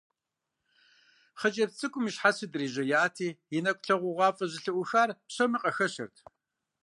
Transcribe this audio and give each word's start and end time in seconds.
Хъыджэбз 1.39 1.75
цӀыкӀум 1.79 2.05
и 2.09 2.11
щхьэцыр 2.15 2.49
дрижьеяти, 2.51 3.29
и 3.55 3.59
нэкӀу 3.63 3.81
лъагъугъуафӀэ 3.95 4.45
зэлъыӀухар 4.51 5.09
псоми 5.27 5.57
къахэщырт. 5.61 6.15